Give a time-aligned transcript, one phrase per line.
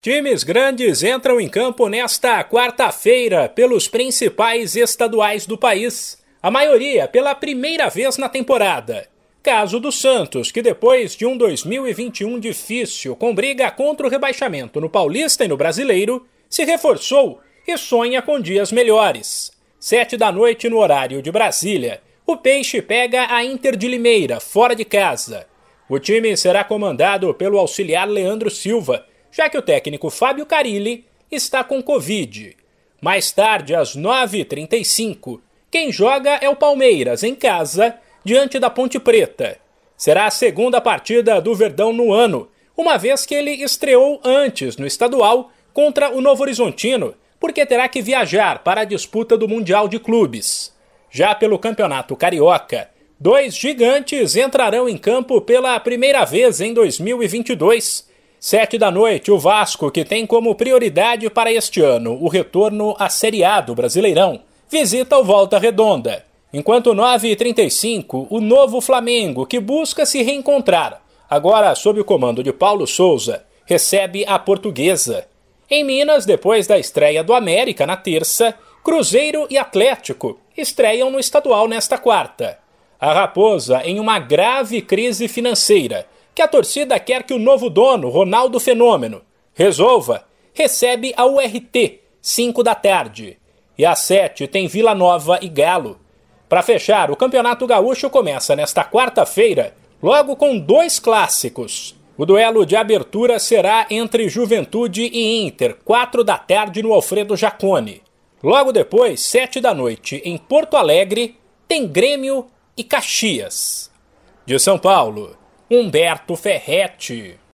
[0.00, 7.34] Times grandes entram em campo nesta quarta-feira pelos principais estaduais do país, a maioria pela
[7.34, 9.08] primeira vez na temporada.
[9.42, 14.88] Caso do Santos, que depois de um 2021 difícil, com briga contra o rebaixamento no
[14.88, 19.50] Paulista e no Brasileiro, se reforçou e sonha com dias melhores.
[19.80, 24.76] Sete da noite no horário de Brasília, o Peixe pega a Inter de Limeira, fora
[24.76, 25.48] de casa.
[25.88, 31.62] O time será comandado pelo auxiliar Leandro Silva, já que o técnico Fábio Carilli está
[31.62, 32.56] com Covid.
[33.00, 35.40] Mais tarde, às 9h35,
[35.70, 37.94] quem joga é o Palmeiras, em casa,
[38.24, 39.58] diante da Ponte Preta.
[39.96, 44.86] Será a segunda partida do Verdão no ano, uma vez que ele estreou antes no
[44.86, 49.98] estadual contra o Novo Horizontino, porque terá que viajar para a disputa do Mundial de
[49.98, 50.74] Clubes.
[51.10, 58.07] Já pelo Campeonato Carioca, dois gigantes entrarão em campo pela primeira vez em 2022
[58.40, 63.08] Sete da noite, o Vasco, que tem como prioridade para este ano o retorno à
[63.08, 64.40] Série A do Brasileirão,
[64.70, 66.24] visita o Volta Redonda.
[66.52, 72.86] Enquanto 9h35, o novo Flamengo, que busca se reencontrar, agora sob o comando de Paulo
[72.86, 75.26] Souza, recebe a Portuguesa.
[75.68, 78.54] Em Minas, depois da estreia do América na terça,
[78.84, 82.56] Cruzeiro e Atlético estreiam no estadual nesta quarta.
[83.00, 86.06] A Raposa em uma grave crise financeira
[86.38, 89.22] que a torcida quer que o novo dono, Ronaldo Fenômeno,
[89.52, 93.36] resolva, recebe a URT, 5 da tarde.
[93.76, 95.98] E às 7 tem Vila Nova e Galo.
[96.48, 101.96] Para fechar, o Campeonato Gaúcho começa nesta quarta-feira, logo com dois clássicos.
[102.16, 108.00] O duelo de abertura será entre Juventude e Inter, 4 da tarde no Alfredo Jacone.
[108.40, 113.90] Logo depois, 7 da noite, em Porto Alegre, tem Grêmio e Caxias.
[114.46, 115.36] De São Paulo,
[115.70, 117.38] Humberto Ferretti.